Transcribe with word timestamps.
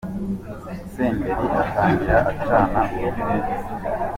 Senderi 0.93 1.47
atangira 1.61 2.17
acana 2.31 2.79
urumuri 3.05 3.51